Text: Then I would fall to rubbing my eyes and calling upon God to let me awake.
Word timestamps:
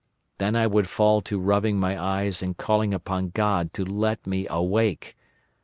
Then 0.39 0.55
I 0.55 0.65
would 0.65 0.89
fall 0.89 1.21
to 1.21 1.37
rubbing 1.39 1.79
my 1.79 1.95
eyes 1.95 2.41
and 2.41 2.57
calling 2.57 2.91
upon 2.91 3.29
God 3.29 3.71
to 3.75 3.85
let 3.85 4.25
me 4.25 4.47
awake. 4.49 5.15